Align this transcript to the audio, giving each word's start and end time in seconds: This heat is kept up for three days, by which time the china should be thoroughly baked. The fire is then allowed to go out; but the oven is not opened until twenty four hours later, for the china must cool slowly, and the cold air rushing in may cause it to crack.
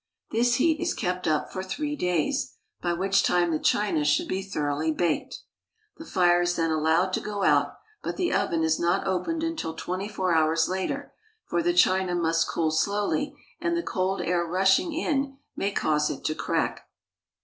This 0.31 0.55
heat 0.55 0.79
is 0.79 0.95
kept 0.95 1.27
up 1.27 1.51
for 1.53 1.61
three 1.61 1.95
days, 1.95 2.55
by 2.81 2.93
which 2.93 3.21
time 3.21 3.51
the 3.51 3.59
china 3.59 4.03
should 4.03 4.27
be 4.27 4.41
thoroughly 4.41 4.91
baked. 4.91 5.43
The 5.97 6.05
fire 6.07 6.41
is 6.41 6.55
then 6.55 6.71
allowed 6.71 7.13
to 7.13 7.19
go 7.19 7.43
out; 7.43 7.75
but 8.01 8.17
the 8.17 8.33
oven 8.33 8.63
is 8.63 8.79
not 8.79 9.05
opened 9.05 9.43
until 9.43 9.75
twenty 9.75 10.07
four 10.09 10.33
hours 10.33 10.67
later, 10.67 11.13
for 11.45 11.61
the 11.61 11.71
china 11.75 12.15
must 12.15 12.47
cool 12.49 12.71
slowly, 12.71 13.37
and 13.59 13.77
the 13.77 13.83
cold 13.83 14.21
air 14.23 14.43
rushing 14.43 14.91
in 14.91 15.37
may 15.55 15.69
cause 15.71 16.09
it 16.09 16.23
to 16.25 16.33
crack. 16.33 16.89